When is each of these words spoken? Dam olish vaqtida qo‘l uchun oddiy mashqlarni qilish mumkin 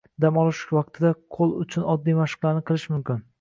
Dam 0.23 0.37
olish 0.43 0.61
vaqtida 0.77 1.11
qo‘l 1.35 1.53
uchun 1.65 1.85
oddiy 1.95 2.17
mashqlarni 2.21 2.65
qilish 2.71 2.89
mumkin 2.97 3.23